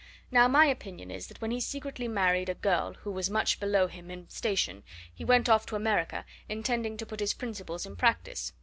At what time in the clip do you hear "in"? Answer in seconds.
4.09-4.27, 7.85-7.95